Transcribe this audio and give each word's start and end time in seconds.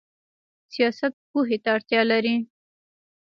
سیاست 0.73 1.13
پوهې 1.29 1.57
ته 1.63 1.69
اړتیا 1.75 2.01
لري 2.11 2.35